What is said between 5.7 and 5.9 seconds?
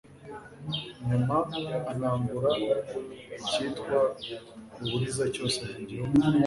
mu